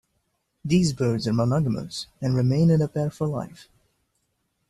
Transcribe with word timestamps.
These 0.65 0.93
birds 0.93 1.27
are 1.27 1.33
monogamous 1.33 2.07
and 2.21 2.35
remain 2.35 2.71
in 2.71 2.81
a 2.81 2.87
pair 2.87 3.11
for 3.11 3.27
life. 3.27 3.69